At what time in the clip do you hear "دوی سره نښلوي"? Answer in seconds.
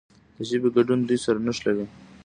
1.07-1.85